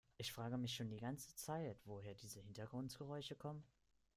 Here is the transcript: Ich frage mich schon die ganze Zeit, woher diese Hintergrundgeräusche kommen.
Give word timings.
Ich 0.17 0.31
frage 0.33 0.57
mich 0.57 0.73
schon 0.73 0.89
die 0.89 0.97
ganze 0.97 1.35
Zeit, 1.35 1.79
woher 1.85 2.15
diese 2.15 2.39
Hintergrundgeräusche 2.39 3.35
kommen. 3.35 3.63